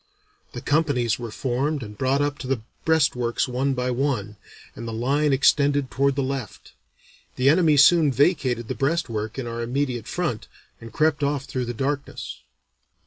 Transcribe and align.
The 0.53 0.61
companies 0.61 1.19
were 1.19 1.29
formed 1.29 1.83
and 1.83 1.95
brought 1.95 2.23
up 2.23 2.39
to 2.39 2.47
the 2.47 2.61
breastworks 2.85 3.47
one 3.47 3.75
by 3.75 3.91
one, 3.91 4.35
and 4.75 4.87
the 4.87 4.91
line 4.91 5.31
extended 5.31 5.91
toward 5.91 6.15
the 6.15 6.23
left. 6.23 6.71
The 7.35 7.49
enemy 7.49 7.77
soon 7.77 8.11
vacated 8.11 8.67
the 8.67 8.73
breastwork 8.73 9.37
in 9.37 9.45
our 9.45 9.61
immediate 9.61 10.07
front, 10.07 10.47
and 10.79 10.91
crept 10.91 11.23
off 11.23 11.45
through 11.45 11.65
the 11.65 11.75
darkness." 11.75 12.39